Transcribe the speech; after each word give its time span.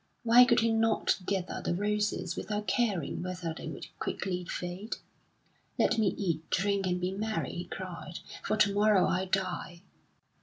Why 0.23 0.45
could 0.45 0.61
he 0.61 0.71
not 0.71 1.19
gather 1.27 1.61
the 1.63 1.75
roses 1.75 2.35
without 2.35 2.65
caring 2.65 3.21
whether 3.21 3.53
they 3.55 3.67
would 3.67 3.85
quickly 3.99 4.43
fade? 4.45 4.95
"Let 5.77 5.99
me 5.99 6.15
eat, 6.17 6.49
drink, 6.49 6.87
and 6.87 6.99
be 6.99 7.11
merry," 7.11 7.51
he 7.53 7.65
cried, 7.65 8.17
"for 8.43 8.57
to 8.57 8.73
morrow 8.73 9.05
I 9.07 9.25
die!" 9.25 9.83